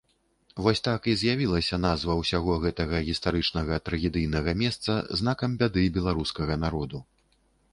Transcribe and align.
Вось 0.67 0.79
так 0.85 1.01
і 1.11 1.13
з'явілася 1.21 1.79
назва 1.87 2.15
ўсяго 2.21 2.55
гэтага 2.63 3.01
гістарычнага 3.09 3.79
трагедыйнага 3.91 4.57
месца, 4.63 4.91
знакам 5.23 5.51
бяды 5.61 5.85
беларускага 5.99 6.53
народу. 6.65 6.97